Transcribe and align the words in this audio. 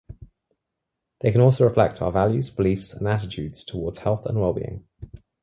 They 1.19 1.31
can 1.31 1.41
also 1.41 1.63
reflect 1.63 2.01
our 2.01 2.11
values, 2.11 2.49
beliefs, 2.49 2.91
and 2.95 3.07
attitudes 3.07 3.63
towards 3.63 3.99
health 3.99 4.25
and 4.25 4.41
well-being. 4.41 4.87